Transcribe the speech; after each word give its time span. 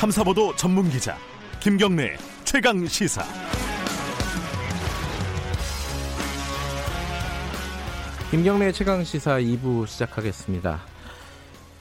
탐사보도 0.00 0.56
전문 0.56 0.88
기자 0.88 1.14
김경래 1.62 2.16
최강 2.44 2.86
시사. 2.86 3.22
김경래 8.30 8.72
최강 8.72 9.04
시사 9.04 9.32
2부 9.32 9.86
시작하겠습니다. 9.86 10.80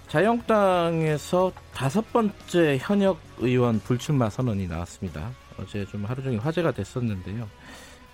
자유한국당에서 0.10 1.54
다섯 1.74 2.12
번째 2.12 2.78
현역 2.82 3.22
의원 3.38 3.80
불출마 3.80 4.30
선언이 4.30 4.68
나왔습니다. 4.68 5.32
어제 5.58 5.86
좀 5.86 6.04
하루 6.04 6.22
종일 6.22 6.40
화제가 6.40 6.74
됐었는데요. 6.74 7.48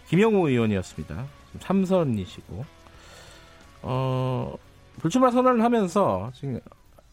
김영우 0.09 0.47
의원이었습니다. 0.47 1.25
삼선이시고 1.61 2.63
어, 3.81 4.53
불출마 4.99 5.31
선언을 5.31 5.63
하면서 5.63 6.31
지금 6.35 6.59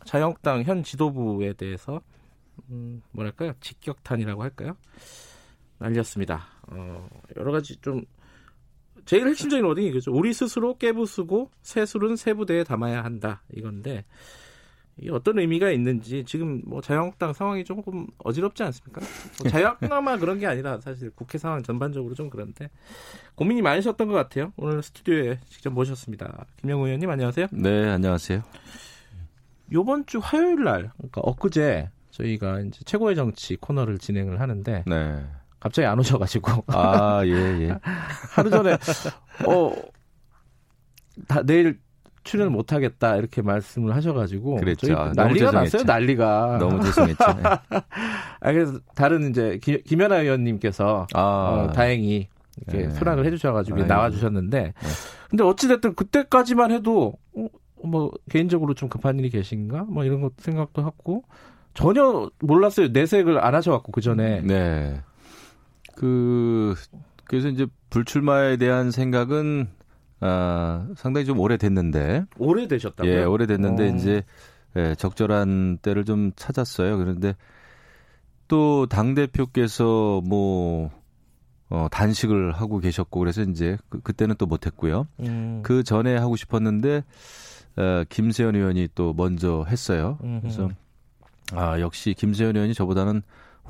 자유한국당 0.04 0.64
현 0.64 0.82
지도부에 0.82 1.54
대해서 1.54 2.02
음, 2.70 3.02
뭐랄까요 3.12 3.52
직격탄이라고 3.60 4.42
할까요 4.42 4.76
날렸습니다. 5.78 6.46
어, 6.68 7.08
여러 7.36 7.52
가지 7.52 7.76
좀 7.76 8.04
제일 9.04 9.26
핵심적인 9.26 9.64
워딩이 9.64 9.88
이거죠. 9.88 10.12
우리 10.12 10.32
스스로 10.32 10.76
깨부수고 10.78 11.50
새술은 11.62 12.16
세부대에 12.16 12.64
담아야 12.64 13.02
한다 13.02 13.42
이건데 13.52 14.04
이 14.98 15.08
어떤 15.08 15.38
의미가 15.38 15.70
있는지 15.70 16.22
지금 16.24 16.62
뭐 16.66 16.80
자유한국당 16.80 17.32
상황이 17.32 17.64
조금 17.64 18.06
어지럽지 18.18 18.62
않습니까? 18.62 19.00
뭐 19.40 19.50
자유한국당만 19.50 20.20
그런 20.20 20.38
게 20.38 20.46
아니라 20.46 20.78
사실 20.80 21.10
국회 21.10 21.38
상황 21.38 21.62
전반적으로 21.62 22.14
좀 22.14 22.28
그런데 22.28 22.70
고민이 23.34 23.62
많으셨던 23.62 24.06
것 24.08 24.14
같아요. 24.14 24.52
오늘 24.56 24.82
스튜디오에 24.82 25.40
직접 25.48 25.70
모셨습니다. 25.70 26.46
김영우 26.58 26.86
의원님 26.86 27.08
안녕하세요. 27.08 27.46
네 27.52 27.88
안녕하세요. 27.88 28.42
요번 29.72 30.04
주 30.04 30.18
화요일 30.18 30.62
날 30.62 30.92
그러니까 30.98 31.22
엊그제 31.22 31.90
저희가 32.12 32.60
이제 32.60 32.80
최고의 32.84 33.16
정치 33.16 33.56
코너를 33.56 33.98
진행을 33.98 34.40
하는데 34.40 34.84
네. 34.86 35.24
갑자기 35.58 35.86
안 35.86 35.98
오셔가지고 35.98 36.64
아, 36.68 37.22
예, 37.24 37.30
예. 37.30 37.78
하루 38.34 38.50
전에 38.50 38.72
어 39.46 39.72
다, 41.28 41.42
내일 41.42 41.78
출연을 42.24 42.50
못 42.50 42.72
하겠다 42.72 43.16
이렇게 43.16 43.42
말씀을 43.42 43.94
하셔가지고 43.96 44.56
그랬죠. 44.56 44.86
저희 44.86 44.94
너무 44.96 45.14
난리가. 45.14 45.50
났어요 45.50 45.82
난리가 45.84 46.58
너무 46.60 46.82
죄송했죠. 46.84 47.24
예. 47.38 47.42
아 48.40 48.52
그래서 48.52 48.78
다른 48.94 49.30
이제 49.30 49.58
김, 49.62 49.82
김연아 49.82 50.20
의원님께서 50.20 51.06
아, 51.14 51.20
어, 51.20 51.72
다행히 51.72 52.28
이렇게 52.58 52.86
네. 52.88 52.90
수락을 52.90 53.24
해주셔가지고 53.26 53.76
아이고. 53.78 53.88
나와주셨는데 53.88 54.74
근데 55.30 55.44
어찌됐든 55.44 55.94
그때까지만 55.94 56.70
해도 56.70 57.14
어, 57.36 57.48
뭐 57.84 58.12
개인적으로 58.30 58.74
좀 58.74 58.88
급한 58.88 59.18
일이 59.18 59.30
계신가 59.30 59.84
뭐 59.84 60.04
이런 60.04 60.20
것 60.20 60.32
생각도 60.38 60.82
하고 60.82 61.24
전혀 61.74 62.30
몰랐어요 62.40 62.88
내색을 62.88 63.42
안 63.44 63.54
하셔갖고 63.54 63.92
그 63.92 64.00
전에 64.00 64.40
네. 64.42 65.00
그, 65.94 66.74
그래서 67.24 67.48
이제 67.48 67.66
불출마에 67.90 68.56
대한 68.56 68.90
생각은, 68.90 69.68
아, 70.20 70.88
상당히 70.96 71.26
좀 71.26 71.38
오래됐는데, 71.38 72.24
오래 72.38 72.66
되셨다고요? 72.66 73.12
예, 73.12 73.24
오래됐는데, 73.24 73.90
어. 73.90 73.94
이제, 73.94 74.22
예, 74.76 74.94
적절한 74.96 75.78
때를 75.82 76.04
좀 76.04 76.32
찾았어요. 76.34 76.96
그런데 76.98 77.34
또 78.48 78.86
당 78.88 79.14
대표께서 79.14 80.22
뭐, 80.26 80.90
어, 81.70 81.88
단식을 81.90 82.52
하고 82.52 82.78
계셨고, 82.78 83.20
그래서 83.20 83.42
이제 83.42 83.76
그, 83.88 84.00
그때는 84.00 84.34
또 84.38 84.46
못했고요. 84.46 85.06
음. 85.20 85.60
그 85.62 85.82
전에 85.84 86.16
하고 86.16 86.36
싶었는데, 86.36 87.04
어, 87.76 88.04
김세현 88.08 88.56
의원이 88.56 88.88
또 88.94 89.14
먼저 89.14 89.64
했어요. 89.68 90.18
그래서 90.40 90.68
아 91.54 91.80
역시 91.80 92.14
김세현 92.14 92.56
의원이 92.56 92.74
저보다는 92.74 93.22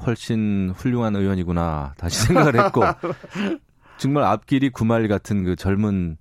훨씬 0.06 0.72
훌륭한 0.74 1.16
의원이구나 1.16 1.94
다시 1.96 2.26
생각을 2.26 2.56
했고 2.64 2.82
정말 3.98 4.24
앞길이 4.24 4.70
구말 4.70 5.06
같은 5.08 5.44
그 5.44 5.56
젊은 5.56 6.16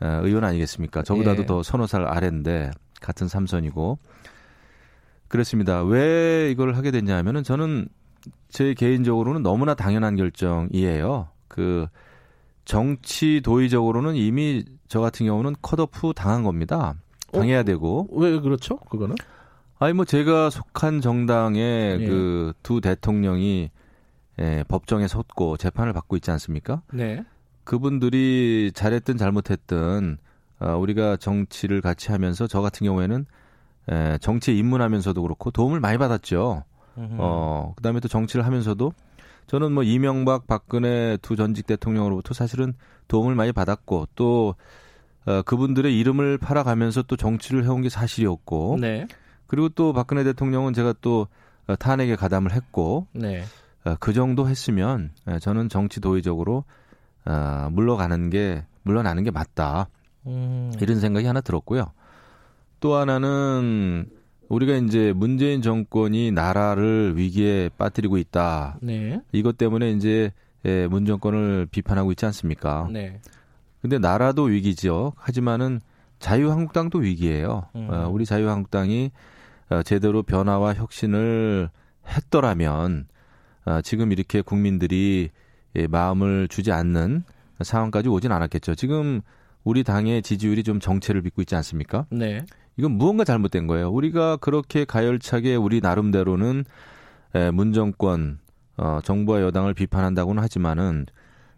어, 0.00 0.20
의원 0.24 0.44
아니겠습니까? 0.44 1.02
저보다도 1.02 1.42
예. 1.42 1.46
더 1.46 1.62
서너 1.62 1.86
살 1.86 2.04
아래인데 2.04 2.72
같은 3.00 3.28
삼선이고 3.28 3.98
그렇습니다. 5.28 5.82
왜 5.82 6.50
이걸 6.50 6.74
하게 6.74 6.90
됐냐면은 6.90 7.42
저는 7.42 7.88
제 8.48 8.74
개인적으로는 8.74 9.42
너무나 9.42 9.74
당연한 9.74 10.16
결정이에요. 10.16 11.28
그 11.48 11.86
정치 12.64 13.40
도의적으로는 13.42 14.16
이미 14.16 14.64
저 14.88 15.00
같은 15.00 15.24
경우는 15.26 15.54
컷오프 15.62 16.12
당한 16.14 16.42
겁니다. 16.42 16.94
당해야 17.32 17.62
되고 17.62 18.08
왜 18.12 18.38
그렇죠? 18.40 18.76
그거는? 18.90 19.16
아니 19.82 19.94
뭐 19.94 20.04
제가 20.04 20.48
속한 20.48 21.00
정당의 21.00 22.00
예. 22.00 22.06
그두 22.06 22.80
대통령이 22.80 23.68
예, 24.38 24.64
법정에 24.68 25.08
섰고 25.08 25.56
재판을 25.56 25.92
받고 25.92 26.14
있지 26.14 26.30
않습니까? 26.30 26.82
네. 26.92 27.24
그분들이 27.64 28.70
잘했든 28.76 29.16
잘못했든 29.16 30.18
어, 30.60 30.76
우리가 30.76 31.16
정치를 31.16 31.80
같이 31.80 32.12
하면서 32.12 32.46
저 32.46 32.60
같은 32.60 32.84
경우에는 32.84 33.26
에, 33.90 34.18
정치에 34.18 34.54
입문하면서도 34.54 35.20
그렇고 35.20 35.50
도움을 35.50 35.80
많이 35.80 35.98
받았죠. 35.98 36.62
음. 36.98 37.16
어, 37.18 37.72
그다음에 37.74 37.98
또 37.98 38.06
정치를 38.06 38.46
하면서도 38.46 38.92
저는 39.48 39.72
뭐 39.72 39.82
이명박 39.82 40.46
박근혜 40.46 41.18
두 41.22 41.34
전직 41.34 41.66
대통령으로부터 41.66 42.34
사실은 42.34 42.74
도움을 43.08 43.34
많이 43.34 43.50
받았고 43.50 44.06
또 44.14 44.54
어, 45.26 45.42
그분들의 45.42 45.98
이름을 45.98 46.38
팔아가면서 46.38 47.02
또 47.02 47.16
정치를 47.16 47.64
해온 47.64 47.82
게 47.82 47.88
사실이었고 47.88 48.78
네. 48.80 49.08
그리고 49.52 49.68
또 49.68 49.92
박근혜 49.92 50.24
대통령은 50.24 50.72
제가 50.72 50.94
또 51.02 51.26
어, 51.66 51.76
탄핵에 51.76 52.16
가담을 52.16 52.52
했고 52.52 53.06
네. 53.12 53.44
어, 53.84 53.96
그 54.00 54.14
정도 54.14 54.48
했으면 54.48 55.10
에, 55.28 55.38
저는 55.40 55.68
정치 55.68 56.00
도의적으로 56.00 56.64
어, 57.26 57.68
물러가는 57.70 58.30
게 58.30 58.64
물러나는 58.82 59.24
게 59.24 59.30
맞다 59.30 59.88
음. 60.26 60.72
이런 60.80 61.00
생각이 61.00 61.26
하나 61.26 61.42
들었고요. 61.42 61.92
또 62.80 62.94
하나는 62.94 64.08
우리가 64.48 64.76
이제 64.76 65.12
문재인 65.14 65.60
정권이 65.60 66.30
나라를 66.30 67.18
위기에 67.18 67.68
빠뜨리고 67.76 68.16
있다. 68.16 68.78
네. 68.80 69.20
이것 69.32 69.58
때문에 69.58 69.90
이제 69.90 70.32
예, 70.64 70.86
문 70.86 71.04
정권을 71.04 71.66
비판하고 71.70 72.10
있지 72.12 72.24
않습니까? 72.24 72.88
네. 72.90 73.20
근데 73.82 73.98
나라도 73.98 74.44
위기죠. 74.44 75.12
하지만은 75.16 75.82
자유한국당도 76.20 77.00
위기예요. 77.00 77.66
음. 77.76 77.88
어, 77.90 78.08
우리 78.10 78.24
자유한국당이 78.24 79.10
어, 79.10 79.41
제대로 79.84 80.22
변화와 80.22 80.74
혁신을 80.74 81.70
했더라면 82.06 83.06
어, 83.64 83.80
지금 83.82 84.12
이렇게 84.12 84.42
국민들이 84.42 85.30
예, 85.76 85.86
마음을 85.86 86.48
주지 86.48 86.72
않는 86.72 87.24
상황까지 87.60 88.08
오진 88.08 88.32
않았겠죠. 88.32 88.74
지금 88.74 89.20
우리 89.64 89.84
당의 89.84 90.22
지지율이 90.22 90.64
좀 90.64 90.80
정체를 90.80 91.22
빚고 91.22 91.42
있지 91.42 91.54
않습니까? 91.54 92.06
네. 92.10 92.44
이건 92.76 92.92
무언가 92.92 93.24
잘못된 93.24 93.66
거예요. 93.66 93.90
우리가 93.90 94.36
그렇게 94.36 94.84
가열차게 94.84 95.54
우리 95.56 95.80
나름대로는 95.80 96.64
에, 97.34 97.50
문정권 97.50 98.40
어, 98.76 98.98
정부와 99.04 99.42
여당을 99.42 99.74
비판한다고는 99.74 100.42
하지만은 100.42 101.06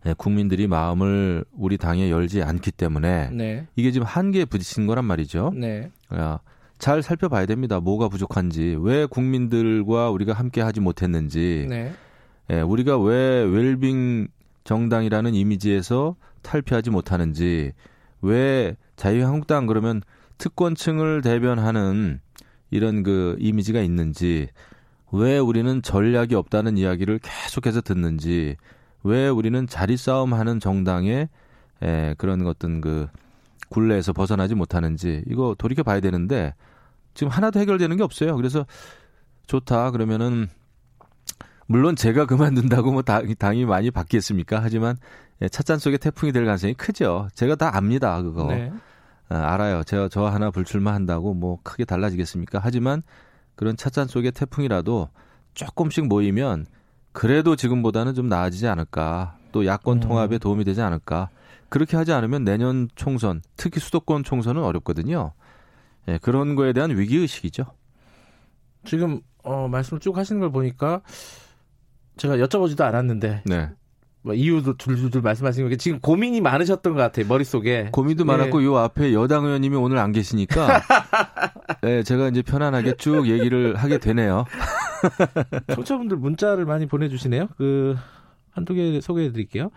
에, 0.05 0.13
국민들이 0.15 0.67
마음을 0.67 1.45
우리 1.53 1.79
당에 1.79 2.11
열지 2.11 2.43
않기 2.43 2.73
때문에 2.73 3.31
네. 3.31 3.67
이게 3.77 3.91
지금 3.91 4.07
한계에 4.07 4.45
부딪힌 4.45 4.87
거란 4.87 5.05
말이죠. 5.05 5.53
네. 5.57 5.91
야, 6.15 6.41
잘 6.85 7.03
살펴봐야 7.03 7.47
됩니다. 7.47 7.81
뭐가 7.81 8.11
부족한지, 8.11 8.77
왜 8.79 9.07
국민들과 9.07 10.11
우리가 10.11 10.35
함께 10.35 10.61
하지 10.61 10.81
못했는지, 10.81 11.65
네. 11.67 11.95
예, 12.51 12.61
우리가 12.61 12.99
왜 12.99 13.43
웰빙 13.43 14.29
정당이라는 14.65 15.33
이미지에서 15.35 16.15
탈피하지 16.43 16.91
못하는지, 16.91 17.73
왜 18.21 18.77
자유한국당 18.97 19.65
그러면 19.65 20.03
특권층을 20.37 21.23
대변하는 21.23 22.21
이런 22.71 23.03
그 23.03 23.37
이미지가 23.39 23.81
있는지, 23.81 24.49
왜 25.11 25.39
우리는 25.39 25.81
전략이 25.81 26.35
없다는 26.35 26.77
이야기를 26.77 27.19
계속해서 27.21 27.81
듣는지, 27.81 28.57
왜 29.05 29.31
우리는 29.31 29.67
자리 29.67 29.97
싸움하는 29.97 30.61
정당의 30.61 31.31
에, 31.83 32.15
그런 32.19 32.47
어떤 32.47 32.83
그 32.83 33.07
굴레에서 33.71 34.13
벗어나지 34.13 34.55
못하는지. 34.55 35.23
이거 35.27 35.55
돌이켜 35.57 35.83
봐야 35.83 36.01
되는데 36.01 36.53
지금 37.15 37.31
하나도 37.31 37.61
해결되는 37.61 37.97
게 37.97 38.03
없어요. 38.03 38.37
그래서 38.37 38.67
좋다 39.47 39.91
그러면은 39.91 40.49
물론 41.67 41.97
제가 41.97 42.27
그만둔다고 42.27 42.93
뭐 42.93 43.03
당, 43.03 43.33
당이 43.35 43.65
많이 43.65 43.91
바뀌겠습니까? 43.91 44.61
하지만 44.63 44.97
예, 45.43 45.49
찻잔 45.49 45.79
속에 45.79 45.97
태풍이 45.97 46.33
될 46.33 46.45
가능성이 46.45 46.75
크죠. 46.75 47.29
제가 47.35 47.55
다 47.57 47.77
압니다 47.77 48.23
그거 48.23 48.47
네. 48.47 48.73
아, 49.29 49.55
알아요. 49.55 49.83
제가 49.85 50.09
저 50.09 50.27
하나 50.27 50.51
불출마한다고 50.51 51.35
뭐 51.35 51.59
크게 51.63 51.85
달라지겠습니까? 51.85 52.61
하지만 52.63 53.03
그런 53.57 53.77
찻잔 53.77 54.07
속의 54.07 54.33
태풍이라도 54.33 55.09
조금씩 55.55 56.07
모이면 56.07 56.67
그래도 57.13 57.57
지금보다는 57.57 58.15
좀 58.15 58.29
나아지지 58.29 58.67
않을까. 58.67 59.39
또 59.53 59.65
야권 59.65 59.99
음. 59.99 60.01
통합에 60.01 60.39
도움이 60.39 60.65
되지 60.65 60.83
않을까. 60.83 61.31
그렇게 61.69 61.97
하지 61.97 62.13
않으면 62.13 62.45
내년 62.45 62.89
총선, 62.97 63.41
특히 63.57 63.81
수도권 63.81 64.25
총선은 64.25 64.63
어렵거든요. 64.63 65.33
예, 66.09 66.19
그런 66.19 66.55
거에 66.55 66.73
대한 66.73 66.97
위기 66.97 67.17
의식이죠. 67.17 67.65
지금 68.85 69.21
어, 69.43 69.69
말씀을 69.69 70.01
쭉 70.01 70.17
하시는 70.17 70.41
걸 70.41 70.51
보니까 70.51 71.03
제가 72.17 72.37
여쭤보지도 72.37 72.83
않았는데 72.83 73.43
네. 73.47 73.71
뭐 74.23 74.35
이유도 74.35 74.77
둘둘둘 74.77 75.21
말씀하시는 75.21 75.69
게 75.69 75.77
지금 75.77 76.01
고민이 76.01 76.41
많으셨던 76.41 76.95
것 76.95 77.01
같아요 77.01 77.27
머릿 77.27 77.47
속에 77.47 77.91
고민도 77.93 78.25
네. 78.25 78.33
많았고 78.33 78.65
요 78.65 78.79
앞에 78.79 79.13
여당 79.13 79.45
의원님이 79.45 79.77
오늘 79.77 79.99
안 79.99 80.13
계시니까 80.13 80.83
네, 81.83 82.03
제가 82.05 82.29
이제 82.29 82.41
편안하게 82.41 82.97
쭉 82.97 83.29
얘기를 83.29 83.77
하게 83.77 83.99
되네요. 83.99 84.47
청취자분들 85.75 86.17
문자를 86.17 86.65
많이 86.65 86.87
보내주시네요. 86.87 87.49
그 87.59 87.97
한두 88.51 88.73
개 88.73 89.01
소개해드릴게요. 89.01 89.71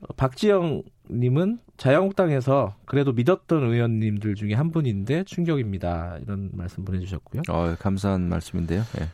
어, 0.00 0.12
박지영 0.16 0.82
님은 1.10 1.58
자유한국당에서 1.78 2.76
그래도 2.84 3.12
믿었던 3.12 3.62
의원님들 3.72 4.34
중에 4.34 4.54
한 4.54 4.70
분인데 4.70 5.24
충격입니다. 5.24 6.18
이런 6.22 6.50
말씀 6.52 6.84
보내주셨고요. 6.84 7.42
어, 7.48 7.74
감사한 7.78 8.28
말씀인데요. 8.28 8.82
네. 8.98 9.06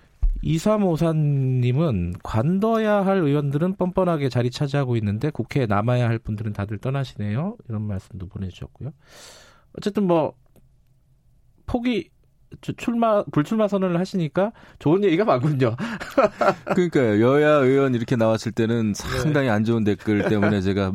2354님은 0.42 2.18
관둬야 2.22 3.06
할 3.06 3.18
의원들은 3.18 3.76
뻔뻔하게 3.76 4.28
자리 4.28 4.50
차지하고 4.50 4.96
있는데 4.96 5.30
국회에 5.30 5.66
남아야 5.66 6.08
할 6.08 6.18
분들은 6.18 6.52
다들 6.52 6.78
떠나시네요. 6.78 7.56
이런 7.68 7.82
말씀도 7.82 8.26
보내주셨고요. 8.26 8.90
어쨌든 9.78 10.06
뭐 10.06 10.34
포기 11.66 12.04
주- 12.04 12.13
출마 12.76 13.22
불출마 13.24 13.68
선언을 13.68 13.98
하시니까 13.98 14.52
좋은 14.78 15.04
얘기가 15.04 15.24
많군요. 15.24 15.76
그러니까 16.74 17.20
여야 17.20 17.48
의원 17.56 17.94
이렇게 17.94 18.16
나왔을 18.16 18.52
때는 18.52 18.92
네. 18.92 19.18
상당히 19.18 19.48
안 19.48 19.64
좋은 19.64 19.84
댓글 19.84 20.28
때문에 20.28 20.60
제가 20.60 20.92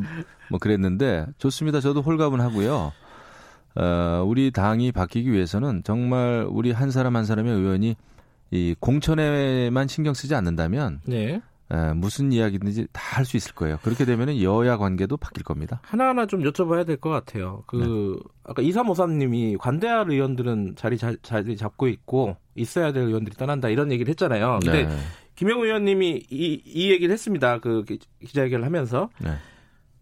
뭐 0.50 0.58
그랬는데 0.58 1.26
좋습니다. 1.38 1.80
저도 1.80 2.02
홀가분하고요. 2.02 2.92
어, 3.76 4.24
우리 4.26 4.50
당이 4.50 4.92
바뀌기 4.92 5.30
위해서는 5.30 5.82
정말 5.84 6.46
우리 6.48 6.72
한 6.72 6.90
사람 6.90 7.16
한 7.16 7.24
사람의 7.24 7.52
의원이 7.52 7.96
이 8.50 8.74
공천에만 8.80 9.86
신경 9.86 10.12
쓰지 10.12 10.34
않는다면 10.34 11.00
네. 11.04 11.40
에, 11.72 11.92
무슨 11.94 12.32
이야기든지 12.32 12.88
다 12.92 13.16
할 13.16 13.24
수 13.24 13.36
있을 13.36 13.54
거예요. 13.54 13.78
그렇게 13.82 14.04
되면은 14.04 14.42
여야 14.42 14.76
관계도 14.76 15.16
바뀔 15.16 15.42
겁니다. 15.44 15.80
하나하나 15.84 16.26
좀 16.26 16.42
여쭤봐야 16.42 16.86
될 16.86 16.96
것 16.96 17.10
같아요. 17.10 17.62
그 17.66 18.18
아까 18.44 18.62
2353님이 18.62 19.56
관대할 19.58 20.10
의원들은 20.10 20.74
자리 20.76 20.96
자, 20.98 21.14
자리 21.22 21.56
잡고 21.56 21.88
있고 21.88 22.36
있어야 22.54 22.92
될 22.92 23.04
의원들이 23.04 23.36
떠난다 23.36 23.68
이런 23.68 23.90
얘기를 23.92 24.10
했잖아요. 24.10 24.58
근데 24.62 24.84
네. 24.86 24.96
김영우 25.36 25.64
의원님이 25.64 26.24
이, 26.30 26.62
이 26.64 26.90
얘기를 26.90 27.12
했습니다. 27.12 27.58
그 27.60 27.84
기- 27.84 27.98
기자회견을 28.24 28.64
하면서 28.66 29.08
네. 29.18 29.30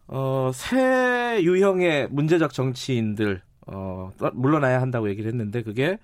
어, 0.06 0.50
새 0.54 1.40
유형의 1.42 2.08
문제적 2.10 2.52
정치인들 2.52 3.42
어, 3.66 4.10
떠- 4.18 4.30
물러나야 4.34 4.80
한다고 4.80 5.08
얘기를 5.10 5.30
했는데 5.30 5.62
그게 5.62 5.98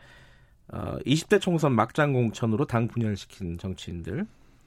어, 0.68 0.96
20대 1.06 1.40
총선 1.40 1.72
막장 1.74 2.12
공천으로 2.12 2.66
당 2.66 2.86
분열시킨 2.88 3.58
정치인들 3.58 4.26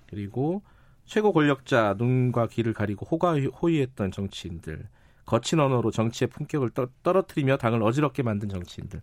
그리고 0.09 0.61
최고 1.07 1.33
권력자 1.33 1.95
눈과 1.98 2.48
귀를 2.48 2.74
가리고 2.74 3.06
호가호위했던 3.06 4.12
정치인들 4.12 4.88
거친 5.25 5.59
언어로 5.59 5.92
정치의 5.92 6.30
품격을 6.30 6.71
떠, 6.71 6.88
떨어뜨리며 7.04 7.57
당을 7.57 7.81
어지럽게 7.81 8.24
만든 8.24 8.50
정치인들 8.50 9.01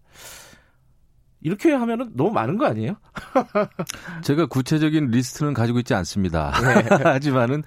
이렇게 1.41 1.73
하면은 1.73 2.11
너무 2.15 2.31
많은 2.31 2.57
거 2.57 2.67
아니에요? 2.67 2.97
제가 4.23 4.47
구체적인 4.47 5.11
리스트는 5.11 5.53
가지고 5.53 5.79
있지 5.81 5.93
않습니다. 5.95 6.53
네. 6.63 6.89
하지만은 7.05 7.63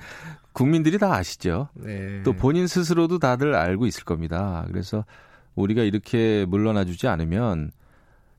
국민들이 0.51 0.97
다 0.97 1.13
아시죠. 1.13 1.69
네. 1.75 2.23
또 2.23 2.33
본인 2.33 2.65
스스로도 2.65 3.19
다들 3.19 3.53
알고 3.53 3.85
있을 3.85 4.03
겁니다. 4.03 4.65
그래서 4.67 5.05
우리가 5.53 5.83
이렇게 5.83 6.45
물러나 6.47 6.85
주지 6.85 7.07
않으면 7.07 7.71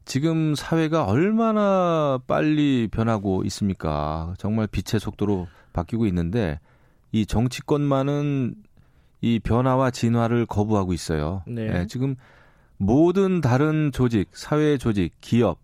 지금 0.05 0.57
사회가 0.57 1.05
얼마나 1.05 2.19
빨리 2.27 2.89
변하고 2.91 3.45
있습니까? 3.45 4.35
정말 4.39 4.67
빛의 4.67 4.99
속도로 4.99 5.47
바뀌고 5.79 6.07
있는데 6.07 6.59
이 7.13 7.25
정치권만은 7.27 8.55
이 9.21 9.39
변화와 9.41 9.91
진화를 9.91 10.47
거부하고 10.47 10.93
있어요. 10.93 11.43
네. 11.47 11.81
예, 11.81 11.87
지금 11.87 12.17
모든 12.77 13.41
다른 13.41 13.91
조직, 13.93 14.29
사회 14.33 14.79
조직, 14.79 15.13
기업 15.21 15.59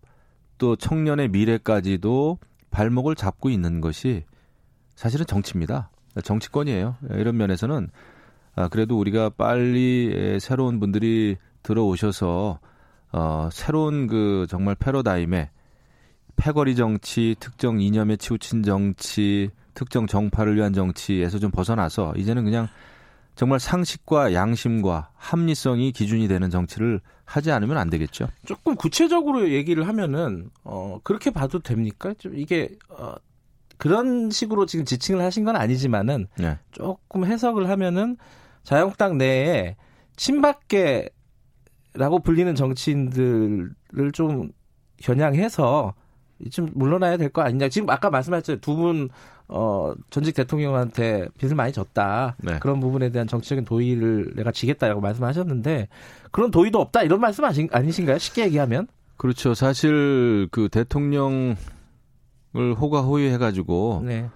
또 0.57 0.75
청년의 0.75 1.29
미래까지도 1.29 2.37
발목을 2.71 3.15
잡고 3.15 3.49
있는 3.49 3.81
것이 3.81 4.23
사실은 4.95 5.25
정치입니다. 5.25 5.89
정치권이에요. 6.23 6.95
예, 7.13 7.19
이런 7.19 7.37
면에서는 7.37 7.89
아, 8.55 8.67
그래도 8.69 8.97
우리가 8.97 9.29
빨리 9.29 10.11
예, 10.13 10.39
새로운 10.39 10.79
분들이 10.79 11.37
들어오셔서 11.63 12.59
어, 13.11 13.49
새로운 13.51 14.07
그 14.07 14.45
정말 14.49 14.75
패러다임에 14.75 15.49
패거리 16.35 16.75
정치, 16.75 17.35
특정 17.39 17.79
이념에 17.79 18.17
치우친 18.17 18.63
정치, 18.63 19.49
특정 19.75 20.07
정파를 20.07 20.55
위한 20.55 20.73
정치에서 20.73 21.37
좀 21.37 21.51
벗어나서 21.51 22.13
이제는 22.17 22.45
그냥 22.45 22.67
정말 23.35 23.59
상식과 23.59 24.33
양심과 24.33 25.11
합리성이 25.13 25.91
기준이 25.91 26.27
되는 26.27 26.49
정치를 26.49 27.01
하지 27.25 27.51
않으면 27.51 27.77
안 27.77 27.89
되겠죠. 27.89 28.27
조금 28.45 28.75
구체적으로 28.75 29.49
얘기를 29.51 29.87
하면은 29.87 30.49
어 30.63 30.99
그렇게 31.03 31.31
봐도 31.31 31.59
됩니까? 31.59 32.13
좀 32.17 32.37
이게 32.37 32.69
어 32.89 33.13
그런 33.77 34.29
식으로 34.31 34.65
지금 34.65 34.85
지칭을 34.85 35.21
하신 35.21 35.43
건 35.43 35.57
아니지만은 35.57 36.27
네. 36.37 36.57
조금 36.71 37.25
해석을 37.25 37.69
하면은 37.69 38.15
자유한국당 38.63 39.17
내에 39.17 39.75
친박계라고 40.15 41.09
불리는 42.23 42.55
정치인들을 42.55 44.11
좀 44.13 44.51
겨냥해서 44.97 45.93
좀 46.51 46.69
물러나야 46.73 47.17
될 47.17 47.29
거 47.29 47.41
아니냐. 47.41 47.69
지금 47.69 47.89
아까 47.89 48.09
말씀하셨죠. 48.09 48.61
두 48.61 48.75
분, 48.75 49.09
어, 49.47 49.93
전직 50.09 50.35
대통령한테 50.35 51.27
빚을 51.37 51.55
많이 51.55 51.71
졌다. 51.71 52.35
네. 52.39 52.59
그런 52.59 52.79
부분에 52.79 53.09
대한 53.09 53.27
정치적인 53.27 53.65
도의를 53.65 54.33
내가 54.35 54.51
지겠다라고 54.51 55.01
말씀하셨는데 55.01 55.87
그런 56.31 56.51
도의도 56.51 56.79
없다. 56.79 57.03
이런 57.03 57.19
말씀 57.19 57.45
아신, 57.45 57.69
아니신가요? 57.71 58.17
쉽게 58.17 58.45
얘기하면? 58.45 58.87
그렇죠. 59.17 59.53
사실 59.53 60.47
그 60.51 60.67
대통령을 60.69 61.55
호가호위해가지고 62.53 64.03
네. 64.05 64.29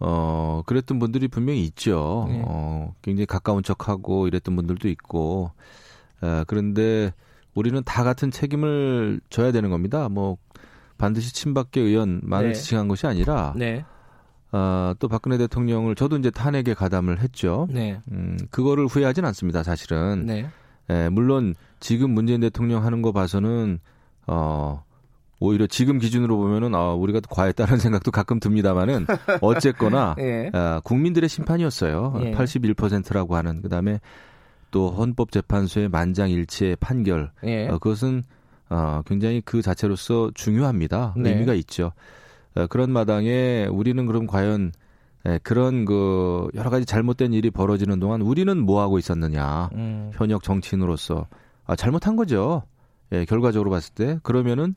어 0.00 0.62
그랬던 0.66 0.98
분들이 0.98 1.28
분명히 1.28 1.62
있죠. 1.64 2.26
네. 2.28 2.42
어 2.44 2.94
굉장히 3.02 3.26
가까운 3.26 3.62
척하고 3.62 4.26
이랬던 4.26 4.56
분들도 4.56 4.88
있고. 4.88 5.52
어, 6.20 6.42
그런데 6.46 7.12
우리는 7.54 7.80
다 7.84 8.02
같은 8.02 8.30
책임을 8.30 9.20
져야 9.30 9.52
되는 9.52 9.70
겁니다. 9.70 10.08
뭐 10.08 10.38
반드시 10.98 11.34
친박계 11.34 11.80
의원만을 11.80 12.48
네. 12.48 12.54
지칭한 12.54 12.88
것이 12.88 13.06
아니라 13.06 13.52
네. 13.56 13.84
아, 14.56 14.94
또 15.00 15.08
박근혜 15.08 15.36
대통령을 15.36 15.96
저도 15.96 16.16
이제 16.16 16.30
탄핵에 16.30 16.74
가담을 16.74 17.20
했죠. 17.20 17.66
네. 17.70 18.00
음, 18.12 18.38
그거를 18.50 18.86
후회하진 18.86 19.24
않습니다, 19.24 19.64
사실은. 19.64 20.26
네. 20.26 20.46
예, 20.90 21.08
물론 21.08 21.56
지금 21.80 22.10
문재인 22.10 22.40
대통령 22.40 22.84
하는 22.84 23.02
거 23.02 23.10
봐서는 23.10 23.80
어 24.28 24.84
오히려 25.40 25.66
지금 25.66 25.98
기준으로 25.98 26.36
보면은 26.36 26.72
아, 26.72 26.92
우리가 26.92 27.20
과했다는 27.28 27.78
생각도 27.78 28.12
가끔 28.12 28.38
듭니다만은 28.38 29.06
어쨌거나 29.40 30.14
예. 30.20 30.50
아, 30.52 30.80
국민들의 30.84 31.28
심판이었어요. 31.28 32.20
예. 32.22 32.30
81%라고 32.30 33.34
하는 33.34 33.60
그다음에 33.60 33.98
또 34.70 34.90
헌법재판소의 34.90 35.88
만장일치의 35.88 36.76
판결 36.76 37.32
예. 37.44 37.66
어, 37.66 37.78
그것은 37.78 38.22
어, 38.70 39.02
굉장히 39.04 39.42
그 39.44 39.62
자체로서 39.62 40.30
중요합니다. 40.32 41.14
네. 41.16 41.30
의미가 41.30 41.54
있죠. 41.54 41.90
어, 42.56 42.66
그런 42.66 42.90
마당에 42.90 43.66
우리는 43.66 44.06
그럼 44.06 44.26
과연 44.26 44.72
예, 45.26 45.38
그런 45.42 45.84
그 45.84 46.48
여러 46.54 46.70
가지 46.70 46.84
잘못된 46.84 47.32
일이 47.32 47.50
벌어지는 47.50 47.98
동안 47.98 48.20
우리는 48.20 48.58
뭐 48.58 48.82
하고 48.82 48.98
있었느냐? 48.98 49.70
음. 49.74 50.10
현역 50.14 50.42
정치인으로서 50.42 51.26
아, 51.64 51.76
잘못한 51.76 52.16
거죠. 52.16 52.62
예, 53.12 53.24
결과적으로 53.24 53.70
봤을 53.70 53.94
때 53.94 54.18
그러면은 54.22 54.74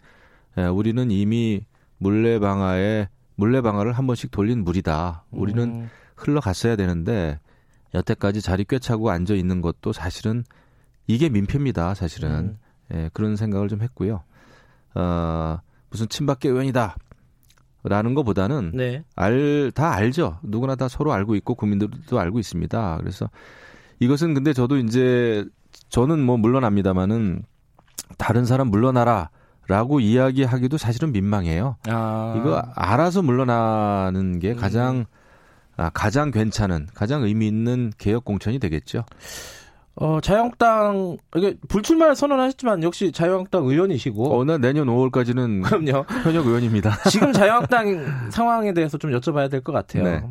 예, 0.58 0.66
우리는 0.66 1.12
이미 1.12 1.66
물레 1.98 2.40
방아에 2.40 3.10
물레 3.36 3.62
방아를 3.62 3.92
한 3.92 4.08
번씩 4.08 4.32
돌린 4.32 4.64
물이다. 4.64 5.26
우리는 5.32 5.64
음. 5.64 5.90
흘러갔어야 6.16 6.76
되는데 6.76 7.40
여태까지 7.94 8.42
자리 8.42 8.64
꿰차고 8.64 9.10
앉아 9.12 9.34
있는 9.34 9.62
것도 9.62 9.94
사실은 9.94 10.44
이게 11.08 11.30
민폐입니다. 11.30 11.94
사실은 11.94 12.30
음. 12.32 12.58
예, 12.94 13.10
그런 13.14 13.36
생각을 13.36 13.68
좀 13.68 13.82
했고요. 13.82 14.24
어, 14.96 15.60
무슨 15.90 16.08
친박계 16.08 16.50
의원이다. 16.50 16.96
라는 17.84 18.14
것보다는 18.14 18.72
네. 18.74 19.04
알, 19.16 19.72
다 19.74 19.94
알죠. 19.94 20.40
누구나 20.44 20.76
다 20.76 20.88
서로 20.88 21.14
알고 21.14 21.36
있고 21.36 21.56
국민들도 21.56 22.20
알고 22.20 22.40
있습니다. 22.40 22.98
그래서 23.00 23.30
이것은 24.00 24.34
근데 24.34 24.54
저도 24.54 24.78
이제 24.78 25.46
저는 25.90 26.20
뭐 26.20 26.38
물러납니다만은 26.38 27.44
다른 28.18 28.46
사람 28.46 28.68
물러나라 28.68 29.30
라고 29.68 30.00
이야기하기도 30.00 30.78
사실은 30.78 31.12
민망해요. 31.12 31.76
아. 31.88 32.36
이거 32.38 32.62
알아서 32.76 33.22
물러나는 33.22 34.40
게 34.40 34.52
음. 34.52 34.58
가장 34.58 35.06
아, 35.76 35.90
가장 35.94 36.32
괜찮은 36.32 36.88
가장 36.94 37.24
의미 37.24 37.48
있는 37.48 37.92
개혁 37.98 38.26
공천이 38.26 38.60
되겠죠. 38.60 39.04
어, 40.00 40.22
자유한국당, 40.22 41.18
이게 41.36 41.56
불출마를 41.70 42.16
선언하셨지만 42.16 42.84
역시 42.84 43.12
자유한국당 43.12 43.66
의원이시고. 43.66 44.38
어, 44.38 44.44
나 44.46 44.58
내년 44.58 44.88
5월까지는 44.88 45.64
그럼요. 45.64 46.06
현역 46.24 46.46
의원입니다. 46.46 46.92
지금 47.10 47.34
자유한국당 47.34 48.30
상황에 48.32 48.74
대해서 48.74 48.98
좀 49.00 49.12
여쭤봐야 49.12 49.50
될 49.50 49.62
것 49.62 49.72
같아요. 49.72 50.04
네. 50.04 50.22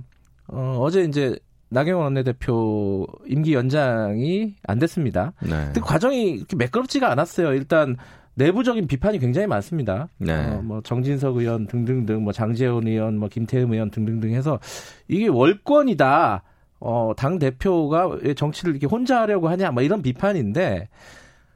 어, 0.49 0.79
어제 0.81 1.03
이제 1.03 1.37
나경원 1.71 2.05
원내대표 2.05 3.07
임기 3.27 3.55
연장이 3.55 4.55
안 4.69 4.79
됐습니다. 4.79 5.33
네. 5.41 5.51
근데 5.67 5.81
과정이 5.81 6.31
이렇게 6.31 6.55
매끄럽지가 6.57 7.11
않았어요. 7.11 7.53
일단 7.55 7.97
내부적인 8.35 8.87
비판이 8.87 9.19
굉장히 9.19 9.49
많습니다. 9.49 10.07
네. 10.19 10.33
어, 10.33 10.61
뭐 10.63 10.81
정진석 10.83 11.39
의원 11.39 11.67
등등등, 11.67 12.23
뭐 12.23 12.33
장재원 12.33 12.87
의원, 12.87 13.19
뭐 13.19 13.29
김태흠 13.29 13.73
의원 13.73 13.91
등등등 13.91 14.31
해서 14.33 14.61
이게 15.09 15.27
월권이다. 15.27 16.43
어, 16.81 17.13
당 17.17 17.39
대표가 17.39 18.07
왜 18.07 18.35
정치를 18.35 18.75
이렇게 18.75 18.87
혼자 18.87 19.21
하려고 19.23 19.49
하냐, 19.49 19.71
뭐 19.71 19.83
이런 19.83 20.03
비판인데 20.03 20.89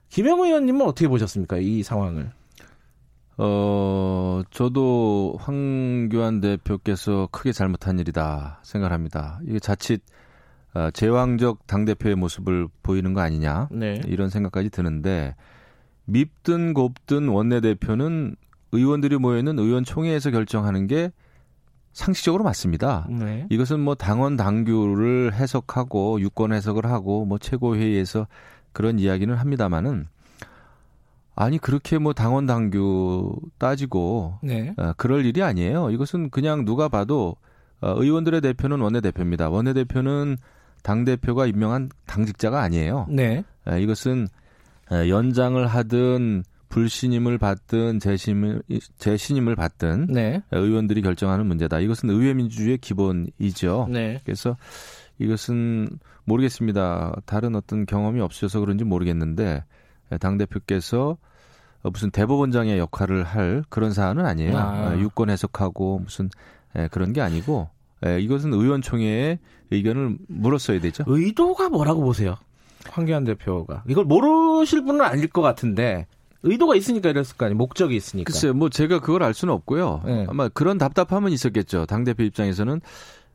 김영우 0.09 0.47
의원님은 0.47 0.83
어떻게 0.83 1.09
보셨습니까? 1.09 1.59
이 1.59 1.83
상황을. 1.83 2.31
어, 3.39 4.43
저도 4.51 5.37
황교안 5.39 6.41
대표께서 6.41 7.29
크게 7.31 7.53
잘못한 7.53 7.99
일이다 7.99 8.61
생각합니다. 8.63 9.41
이게 9.47 9.59
자칫 9.59 10.03
어, 10.75 10.91
제왕적 10.91 11.67
당대표의 11.67 12.17
모습을 12.17 12.69
보이는 12.83 13.15
거 13.15 13.21
아니냐. 13.21 13.69
네. 13.73 14.01
이런 14.07 14.29
생각까지 14.29 14.71
드는데 14.71 15.35
밉든 16.05 16.75
곱든 16.75 17.29
원내대표는 17.29 18.37
의원들이 18.73 19.17
모여있는 19.17 19.59
의원총회에서 19.59 20.31
결정하는 20.31 20.87
게 20.87 21.11
상식적으로 21.93 22.45
맞습니다. 22.45 23.07
네. 23.11 23.47
이것은 23.51 23.81
뭐 23.81 23.95
당원 23.95 24.37
당규를 24.37 25.33
해석하고 25.35 26.21
유권 26.21 26.53
해석을 26.53 26.87
하고 26.87 27.25
뭐 27.25 27.39
최고회의에서 27.39 28.27
그런 28.73 28.99
이야기는 28.99 29.35
합니다마는 29.35 30.07
아니 31.35 31.59
그렇게 31.59 31.99
뭐 31.99 32.13
당원 32.13 32.47
당규 32.47 33.35
따지고 33.59 34.39
네. 34.43 34.75
어, 34.77 34.93
그럴 34.97 35.25
일이 35.25 35.43
아니에요. 35.43 35.91
이것은 35.91 36.31
그냥 36.31 36.65
누가 36.65 36.89
봐도 36.89 37.37
어, 37.81 37.95
의원들의 37.97 38.41
대표는 38.43 38.81
원내 38.81 39.01
대표입니다. 39.01 39.49
원내 39.49 39.73
대표는 39.73 40.37
당 40.83 41.05
대표가 41.05 41.47
임명한 41.47 41.91
당직자가 42.07 42.61
아니에요. 42.61 43.07
네. 43.09 43.43
에, 43.69 43.83
이것은 43.83 44.29
에, 44.93 45.09
연장을 45.09 45.67
하든 45.67 46.45
불신임을 46.71 47.37
받든 47.37 47.99
재심을 47.99 48.63
재신임을 48.99 49.57
받든 49.57 50.07
네. 50.09 50.43
의원들이 50.53 51.03
결정하는 51.03 51.47
문제다. 51.47 51.81
이것은 51.81 52.09
의회 52.11 52.33
민주주의의 52.33 52.79
기본이죠. 52.79 53.89
네. 53.91 54.21
그래서 54.25 54.57
이것은 55.19 55.89
모르겠습니다. 56.25 57.17
다른 57.27 57.55
어떤 57.57 57.85
경험이 57.85 58.21
없으셔서 58.21 58.61
그런지 58.61 58.85
모르겠는데 58.85 59.65
당 60.21 60.39
대표께서 60.39 61.19
무슨 61.83 62.11
대법원장의 62.11 62.79
역할을 62.79 63.25
할 63.25 63.65
그런 63.69 63.93
사안은 63.93 64.25
아니에요. 64.25 64.57
아. 64.57 64.97
유권 64.99 65.29
해석하고 65.29 66.01
무슨 66.01 66.31
에, 66.77 66.89
그런 66.89 67.13
게 67.13 67.21
아니고 67.21 67.69
에, 68.05 68.21
이것은 68.21 68.53
의원총회의 68.53 69.39
의견을 69.71 70.19
물었어야 70.29 70.81
되죠. 70.81 71.05
의도가 71.07 71.69
뭐라고 71.69 72.03
보세요? 72.03 72.37
황교안 72.89 73.25
대표가 73.25 73.83
이걸 73.89 74.05
모르실 74.05 74.85
분은 74.85 75.01
아닐 75.01 75.27
것 75.29 75.43
같은데 75.43 76.07
의도가 76.43 76.75
있으니까 76.75 77.11
이랬을 77.11 77.37
거 77.37 77.47
아니에요. 77.47 77.57
목적이 77.57 77.97
있으니까. 77.97 78.33
글쎄요, 78.33 78.55
뭐 78.55 78.69
제가 78.69 79.01
그걸 79.01 79.23
알 79.23 79.35
수는 79.35 79.53
없고요. 79.55 80.03
네. 80.05 80.27
아마 80.29 80.49
그런 80.49 80.79
답답함은 80.79 81.33
있었겠죠. 81.33 81.87
당 81.87 82.05
대표 82.05 82.23
입장에서는 82.23 82.81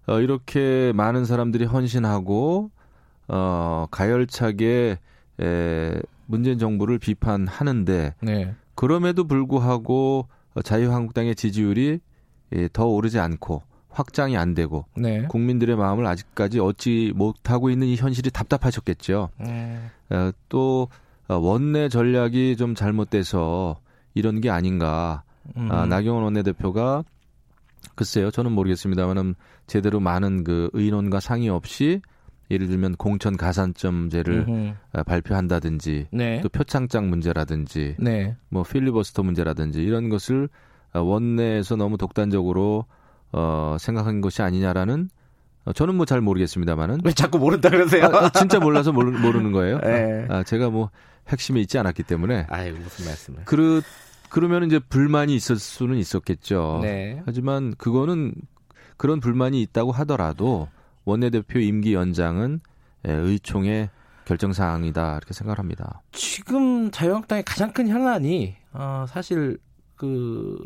어, 0.07 0.19
이렇게 0.19 0.91
많은 0.95 1.25
사람들이 1.25 1.65
헌신하고 1.65 2.71
어, 3.27 3.85
가열차게 3.91 4.99
에, 5.41 6.01
문재인 6.27 6.57
정부를 6.59 6.99
비판하는데 6.99 8.15
네. 8.21 8.53
그럼에도 8.75 9.25
불구하고 9.27 10.27
어, 10.55 10.61
자유한국당의 10.61 11.35
지지율이 11.35 11.99
예, 12.55 12.69
더 12.71 12.85
오르지 12.85 13.19
않고 13.19 13.63
확장이 13.89 14.37
안 14.37 14.53
되고 14.53 14.85
네. 14.95 15.25
국민들의 15.27 15.75
마음을 15.75 16.05
아직까지 16.05 16.59
얻지 16.59 17.13
못하고 17.15 17.69
있는 17.69 17.87
이 17.87 17.95
현실이 17.95 18.29
답답하셨겠죠. 18.31 19.29
음. 19.41 19.89
어, 20.09 20.31
또 20.49 20.83
어, 20.83 20.87
원내 21.27 21.89
전략이 21.89 22.55
좀 22.57 22.75
잘못돼서 22.75 23.79
이런 24.13 24.41
게 24.41 24.49
아닌가. 24.49 25.23
음. 25.57 25.71
아, 25.71 25.85
나경원 25.85 26.23
원내대표가 26.23 27.03
글쎄요, 27.95 28.31
저는 28.31 28.51
모르겠습니다만은 28.51 29.35
제대로 29.67 29.99
많은 29.99 30.43
그 30.43 30.69
의논과 30.73 31.19
상의 31.19 31.49
없이 31.49 32.01
예를 32.51 32.67
들면 32.67 32.95
공천 32.95 33.37
가산점제를 33.37 34.45
음흠. 34.47 34.73
어, 34.93 35.03
발표한다든지 35.03 36.07
네. 36.11 36.41
또 36.41 36.49
표창장 36.49 37.09
문제라든지 37.09 37.95
네. 37.99 38.35
뭐 38.49 38.63
필리버스터 38.63 39.23
문제라든지 39.23 39.81
이런 39.81 40.09
것을 40.09 40.49
어, 40.93 41.01
원내에서 41.01 41.75
너무 41.75 41.97
독단적으로 41.97 42.85
어, 43.31 43.77
생각한 43.79 44.21
것이 44.21 44.41
아니냐라는 44.43 45.09
어, 45.65 45.73
저는 45.73 45.95
뭐 45.95 46.05
잘 46.05 46.21
모르겠습니다만은 46.21 46.99
왜 47.03 47.11
자꾸 47.13 47.39
모른다 47.39 47.69
그러세요? 47.69 48.05
아, 48.05 48.25
아, 48.25 48.29
진짜 48.29 48.59
몰라서 48.59 48.91
모르, 48.91 49.09
모르 49.11 49.39
는 49.39 49.51
거예요. 49.51 49.79
네. 49.79 50.27
아, 50.29 50.43
제가 50.43 50.69
뭐 50.69 50.91
핵심에 51.27 51.59
있지 51.61 51.77
않았기 51.77 52.03
때문에 52.03 52.47
아유 52.49 52.73
무슨 52.73 53.05
말씀을? 53.05 53.45
그르 53.45 53.81
그러면 54.29 54.63
이제 54.65 54.79
불만이 54.79 55.35
있을 55.35 55.57
수는 55.57 55.97
있었겠죠. 55.97 56.79
네. 56.81 57.21
하지만 57.25 57.73
그거는 57.77 58.33
그런 58.97 59.19
불만이 59.19 59.61
있다고 59.61 59.91
하더라도 59.91 60.67
원내대표 61.05 61.59
임기 61.59 61.93
연장은 61.93 62.59
예, 63.07 63.11
의총의 63.11 63.89
결정 64.25 64.51
사항이다 64.53 65.17
이렇게 65.17 65.33
생각합니다. 65.33 66.01
지금 66.11 66.89
자유한국당의 66.91 67.43
가장 67.43 67.71
큰 67.71 67.87
현안이 67.87 68.55
어, 68.73 69.05
사실 69.07 69.57
그 69.95 70.57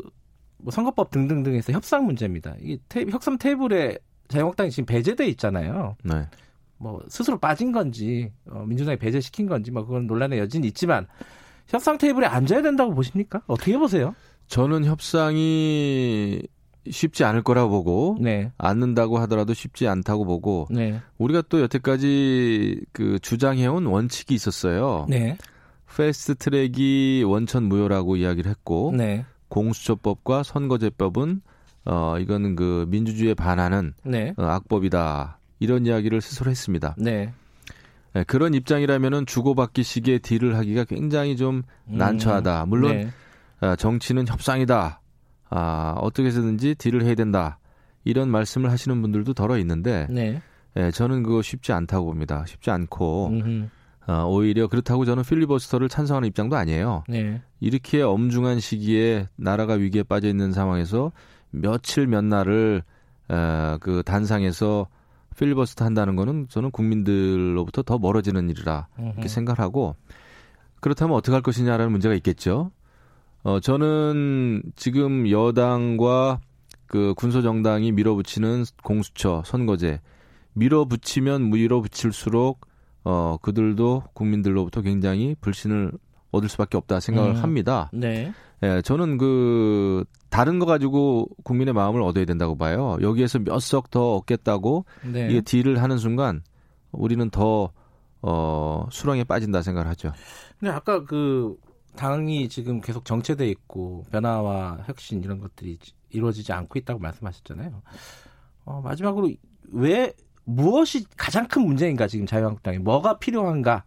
뭐 0.62 0.70
선거법 0.70 1.10
등등등에서 1.10 1.72
협상 1.72 2.04
문제입니다. 2.04 2.54
이 2.60 2.78
테, 2.88 3.06
협상 3.10 3.38
테이블에 3.38 3.98
자유한국당이 4.28 4.70
지금 4.70 4.86
배제돼 4.86 5.26
있잖아요. 5.28 5.96
네. 6.04 6.28
뭐 6.80 7.00
스스로 7.08 7.38
빠진 7.38 7.72
건지 7.72 8.32
어, 8.48 8.64
민주당이 8.66 8.96
배제시킨 8.96 9.46
건지 9.46 9.70
뭐 9.70 9.84
그건 9.84 10.06
논란의 10.06 10.38
여지는 10.38 10.66
있지만 10.68 11.06
협상 11.68 11.98
테이블에 11.98 12.26
앉아야 12.26 12.62
된다고 12.62 12.94
보십니까? 12.94 13.42
어떻게 13.46 13.76
보세요? 13.76 14.14
저는 14.46 14.84
협상이 14.86 16.42
쉽지 16.88 17.24
않을 17.24 17.42
거라고 17.42 17.70
보고 17.70 18.16
네, 18.18 18.50
앉는다고 18.56 19.18
하더라도 19.18 19.52
쉽지 19.52 19.86
않다고 19.86 20.24
보고 20.24 20.66
네, 20.70 21.00
우리가 21.18 21.42
또 21.48 21.60
여태까지 21.60 22.80
그 22.92 23.18
주장해온 23.20 23.84
원칙이 23.84 24.34
있었어요. 24.34 25.06
네, 25.08 25.36
패스트 25.94 26.36
트랙이 26.36 27.24
원천 27.24 27.64
무효라고 27.64 28.16
이야기를 28.16 28.50
했고 28.50 28.92
네, 28.96 29.26
공수처법과 29.48 30.42
선거제법은 30.42 31.42
어 31.84 32.18
이거는 32.18 32.56
그 32.56 32.86
민주주의에 32.88 33.34
반하는 33.34 33.92
네, 34.02 34.32
어, 34.38 34.44
악법이다 34.44 35.39
이런 35.60 35.86
이야기를 35.86 36.20
스스로 36.20 36.50
했습니다. 36.50 36.96
네. 36.98 37.32
예, 38.16 38.24
그런 38.24 38.54
입장이라면은 38.54 39.26
주고받기 39.26 39.82
식의 39.84 40.18
딜을 40.20 40.56
하기가 40.56 40.84
굉장히 40.84 41.36
좀 41.36 41.62
음, 41.86 41.96
난처하다. 41.98 42.66
물론 42.66 42.92
네, 42.96 43.10
아, 43.60 43.76
정치는 43.76 44.26
협상이다. 44.26 45.00
아, 45.50 45.94
어떻게 45.98 46.28
해서든지 46.28 46.74
딜을 46.76 47.04
해야 47.04 47.14
된다. 47.14 47.58
이런 48.04 48.30
말씀을 48.30 48.70
하시는 48.70 49.00
분들도 49.00 49.34
덜어 49.34 49.58
있는데 49.58 50.06
네. 50.10 50.42
예, 50.76 50.90
저는 50.90 51.22
그거 51.22 51.42
쉽지 51.42 51.72
않다고 51.72 52.06
봅니다. 52.06 52.44
쉽지 52.46 52.70
않고 52.70 53.28
음흠, 53.28 53.68
어, 54.08 54.24
오히려 54.26 54.66
그렇다고 54.66 55.04
저는 55.04 55.22
필리버스터를 55.22 55.88
찬성하는 55.88 56.28
입장도 56.28 56.56
아니에요. 56.56 57.04
네. 57.08 57.42
이렇게 57.60 58.02
엄중한 58.02 58.60
시기에 58.60 59.28
나라가 59.36 59.74
위기에 59.74 60.02
빠져 60.02 60.28
있는 60.28 60.52
상황에서 60.52 61.12
며칠 61.50 62.06
몇 62.06 62.24
날을 62.24 62.82
어, 63.28 63.76
그 63.80 64.02
단상에서 64.04 64.88
필리버스터 65.40 65.86
한다는 65.86 66.16
거는 66.16 66.48
저는 66.50 66.70
국민들로부터 66.70 67.82
더 67.82 67.98
멀어지는 67.98 68.50
일이라 68.50 68.88
이렇게 68.98 69.20
음흠. 69.20 69.28
생각하고 69.28 69.96
그렇다면 70.80 71.16
어떻게 71.16 71.32
할 71.32 71.42
것이냐라는 71.42 71.90
문제가 71.90 72.14
있겠죠. 72.16 72.70
어, 73.42 73.58
저는 73.58 74.62
지금 74.76 75.30
여당과 75.30 76.40
그 76.86 77.14
군소 77.16 77.40
정당이 77.40 77.92
밀어붙이는 77.92 78.64
공수처, 78.82 79.42
선거제, 79.46 80.00
밀어붙이면 80.52 81.50
밀어붙일수록 81.50 82.66
어, 83.04 83.38
그들도 83.40 84.02
국민들로부터 84.12 84.82
굉장히 84.82 85.34
불신을 85.40 85.92
얻을 86.30 86.48
수밖에 86.48 86.76
없다 86.76 87.00
생각을 87.00 87.30
음. 87.36 87.42
합니다. 87.42 87.90
네. 87.92 88.32
예, 88.62 88.82
저는 88.82 89.16
그 89.18 90.04
다른 90.28 90.58
거 90.58 90.66
가지고 90.66 91.28
국민의 91.44 91.72
마음을 91.74 92.02
얻어야 92.02 92.24
된다고 92.24 92.56
봐요. 92.56 92.98
여기에서 93.00 93.38
몇 93.38 93.58
석 93.60 93.90
더 93.90 94.16
얻겠다고 94.16 94.84
네. 95.12 95.28
이게 95.30 95.40
딜을 95.40 95.82
하는 95.82 95.98
순간 95.98 96.42
우리는 96.92 97.30
더 97.30 97.72
어, 98.22 98.86
수렁에 98.90 99.24
빠진다 99.24 99.62
생각을 99.62 99.88
하죠. 99.90 100.12
근데 100.58 100.72
아까 100.72 101.04
그 101.04 101.56
당이 101.96 102.48
지금 102.50 102.80
계속 102.80 103.04
정체돼 103.04 103.48
있고 103.48 104.04
변화와 104.12 104.84
혁신 104.86 105.22
이런 105.24 105.40
것들이 105.40 105.78
이루어지지 106.10 106.52
않고 106.52 106.78
있다고 106.78 107.00
말씀하셨잖아요. 107.00 107.82
어, 108.66 108.80
마지막으로 108.84 109.30
왜 109.72 110.12
무엇이 110.44 111.06
가장 111.16 111.48
큰 111.48 111.62
문제인가 111.62 112.06
지금 112.06 112.26
자유한국당이 112.26 112.78
뭐가 112.78 113.18
필요한가 113.18 113.84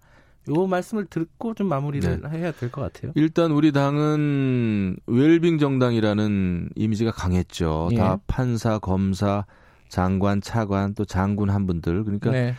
요 0.49 0.67
말씀을 0.67 1.05
듣고 1.05 1.53
좀 1.53 1.67
마무리를 1.67 2.21
네. 2.21 2.29
해야 2.37 2.51
될 2.51 2.69
것 2.69 2.81
같아요. 2.81 3.11
일단 3.15 3.51
우리 3.51 3.71
당은 3.71 4.97
웰빙 5.07 5.57
정당이라는 5.57 6.69
이미지가 6.75 7.11
강했죠. 7.11 7.89
예. 7.93 7.95
다 7.95 8.17
판사, 8.27 8.79
검사, 8.79 9.45
장관, 9.89 10.41
차관 10.41 10.95
또 10.95 11.05
장군 11.05 11.49
한 11.49 11.65
분들 11.67 12.03
그러니까 12.03 12.31
네. 12.31 12.55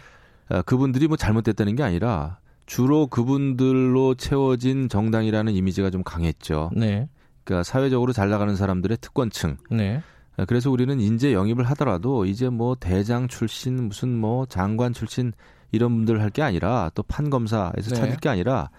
아, 0.49 0.63
그분들이 0.63 1.09
뭐 1.09 1.17
잘못됐다는 1.17 1.75
게 1.77 1.83
아니라 1.83 2.39
주로 2.67 3.07
그분들로 3.07 4.15
채워진 4.15 4.89
정당이라는 4.89 5.53
이미지가 5.53 5.91
좀 5.91 6.03
강했죠. 6.03 6.71
네. 6.75 7.09
그러니까 7.45 7.63
사회적으로 7.63 8.13
잘 8.13 8.31
나가는 8.31 8.57
사람들의 8.57 8.97
특권층. 9.01 9.57
네. 9.71 10.03
아, 10.37 10.45
그래서 10.47 10.71
우리는 10.71 10.99
인재 11.01 11.33
영입을 11.35 11.65
하더라도 11.71 12.25
이제 12.25 12.49
뭐 12.49 12.75
대장 12.79 13.29
출신 13.29 13.89
무슨 13.89 14.17
뭐 14.19 14.47
장관 14.47 14.93
출신 14.93 15.33
이런 15.75 15.95
분들 15.97 16.21
할 16.23 16.31
게 16.31 16.43
아니라 16.43 16.91
또 16.95 17.03
판검사에서 17.03 17.91
네. 17.91 17.95
찾을 17.95 18.17
게 18.17 18.29
아니라 18.29 18.71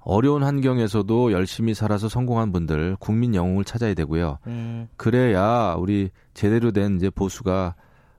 어려운 0.00 0.42
환경에서도 0.42 1.30
열심히 1.32 1.74
살아서 1.74 2.08
성공한 2.08 2.50
분들 2.52 2.96
국민 2.98 3.34
영웅을 3.34 3.64
찾아야 3.64 3.94
되고요. 3.94 4.38
음. 4.48 4.88
그래야 4.96 5.76
우리 5.78 6.10
제대로 6.34 6.72
된 6.72 6.96
이제 6.96 7.08
보수가 7.10 7.74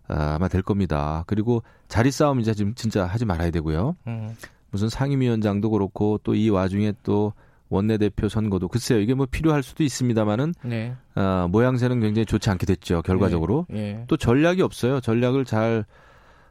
아, 0.07 0.35
아마 0.35 0.47
될 0.47 0.61
겁니다. 0.61 1.23
그리고 1.27 1.63
자리 1.87 2.11
싸움 2.11 2.39
이제 2.39 2.53
지금 2.53 2.73
진짜 2.75 3.05
하지 3.05 3.25
말아야 3.25 3.51
되고요. 3.51 3.95
음. 4.07 4.35
무슨 4.71 4.87
상임위원장도 4.89 5.69
그렇고 5.71 6.19
또 6.23 6.33
이 6.35 6.49
와중에 6.49 6.93
또 7.03 7.33
원내대표 7.69 8.29
선거도 8.29 8.67
글쎄요 8.67 8.99
이게 8.99 9.13
뭐 9.15 9.25
필요할 9.29 9.63
수도 9.63 9.83
있습니다만은 9.83 10.53
네. 10.63 10.95
어, 11.15 11.47
모양새는 11.49 12.01
굉장히 12.01 12.25
좋지 12.25 12.49
않게 12.51 12.65
됐죠 12.67 13.01
결과적으로 13.01 13.65
네. 13.69 13.93
네. 13.93 14.05
또 14.07 14.15
전략이 14.15 14.61
없어요 14.61 14.99
전략을 14.99 15.43
잘 15.45 15.85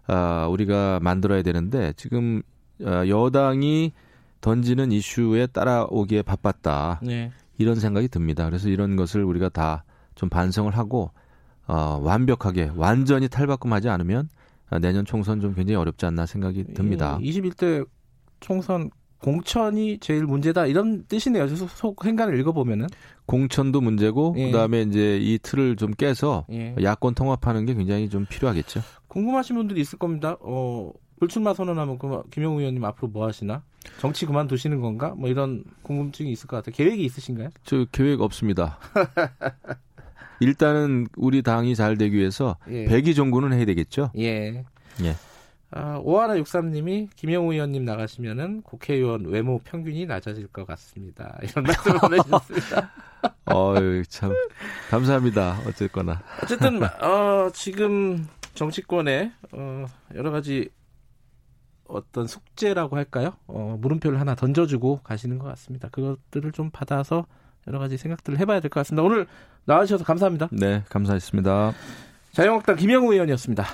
어, 0.09 0.49
우리가 0.51 1.01
만들어야 1.03 1.43
되는데 1.43 1.93
지금 1.97 2.43
어, 2.83 3.07
여당이 3.07 3.93
던지는 4.41 4.91
이슈에 4.93 5.47
따라오기에 5.47 6.23
바빴다 6.23 7.01
네. 7.03 7.31
이런 7.59 7.77
생각이 7.77 8.09
듭니다 8.09 8.45
그래서 8.47 8.69
이런 8.69 8.97
것을 8.97 9.23
우리가 9.25 9.49
다 9.49 9.85
좀 10.15 10.29
반성을 10.29 10.71
하고 10.77 11.11
어, 11.67 12.01
완벽하게 12.03 12.73
완전히 12.77 13.29
탈바꿈하지 13.29 13.89
않으면 13.89 14.29
내년 14.81 15.05
총선 15.05 15.41
좀 15.41 15.55
굉장히 15.55 15.77
어렵지 15.77 16.07
않나 16.07 16.27
생각이 16.27 16.65
듭니다. 16.75 17.19
21대 17.21 17.87
총선 18.41 18.91
공천이 19.19 19.99
제일 20.01 20.25
문제다 20.25 20.67
이런 20.67 21.05
뜻이네요. 21.07 21.47
속 21.49 22.05
행간을 22.05 22.41
읽어보면은 22.41 22.89
공천도 23.27 23.81
문제고 23.81 24.35
예. 24.37 24.47
그다음에 24.47 24.83
이제 24.83 25.19
이 25.21 25.39
틀을 25.41 25.77
좀 25.77 25.93
깨서 25.93 26.47
예. 26.51 26.75
야권 26.83 27.15
통합하는 27.15 27.67
게 27.67 27.75
굉장히 27.75 28.09
좀 28.09 28.27
필요하겠죠. 28.27 28.81
궁금하신 29.13 29.57
분들이 29.57 29.83
있을 29.83 29.99
겁니다. 29.99 30.39
어, 30.41 30.91
불출마 31.21 31.53
선언하면 31.53 31.99
그 31.99 32.23
김영우 32.31 32.61
의원님 32.61 32.83
앞으로 32.83 33.09
뭐 33.09 33.27
하시나? 33.27 33.63
정치 34.01 34.25
그만두시는 34.25 34.81
건가? 34.81 35.13
뭐 35.15 35.29
이런 35.29 35.65
궁금증이 35.83 36.33
있을 36.33 36.47
것 36.47 36.57
같아요. 36.57 36.75
계획이 36.75 37.05
있으신가요? 37.05 37.51
저 37.65 37.85
계획 37.93 38.23
없습니다. 38.23 38.79
일단은 40.41 41.09
우리 41.17 41.43
당이 41.43 41.77
잘 41.77 41.99
되기 41.99 42.17
위해서 42.17 42.57
예. 42.71 42.87
백의 42.87 43.15
종군은 43.15 43.53
해야 43.53 43.67
되겠죠. 43.67 44.11
예. 44.17 44.65
예. 45.03 45.15
아, 45.73 46.01
오하나 46.03 46.39
육삼님이 46.39 47.11
김영우 47.15 47.53
의원님 47.53 47.85
나가시면은 47.85 48.63
국회의원 48.63 49.27
외모 49.27 49.59
평균이 49.59 50.07
낮아질 50.07 50.47
것 50.47 50.67
같습니다. 50.67 51.39
이런 51.43 51.65
말씀을 51.65 51.99
보내주셨습니다. 52.01 52.91
어유 53.53 54.05
참 54.07 54.35
감사합니다. 54.91 55.59
어쨌거나 55.67 56.23
어쨌든 56.43 56.83
어, 56.83 57.51
지금 57.53 58.27
정치권에 58.55 59.33
어, 59.53 59.87
여러 60.15 60.31
가지 60.31 60.69
어떤 61.89 62.27
숙제라고 62.27 62.97
할까요? 62.97 63.35
어, 63.47 63.77
물음표를 63.81 64.19
하나 64.21 64.35
던져주고 64.35 65.01
가시는 65.05 65.39
것 65.39 65.47
같습니다. 65.49 65.89
그것들을 65.91 66.53
좀 66.53 66.71
받아서 66.71 67.27
여러 67.67 67.79
가지 67.79 67.97
생각들을 67.97 68.39
해봐야 68.39 68.61
될 68.61 68.71
것 68.71 68.81
같습니다. 68.81 69.03
오늘 69.03 69.27
나와주셔서 69.67 70.05
감사합니다. 70.05 70.49
네, 70.53 70.83
감사했습니다. 70.89 71.73
자유한국당 72.33 72.77
김영우 72.77 73.13
의원이었습니다. 73.13 73.65